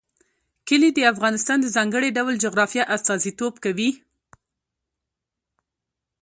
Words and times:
کلي 0.67 0.89
د 0.93 0.99
افغانستان 1.13 1.57
د 1.61 1.67
ځانګړي 1.75 2.09
ډول 2.17 2.33
جغرافیه 2.45 2.83
استازیتوب 2.95 3.53
کوي. 3.63 3.89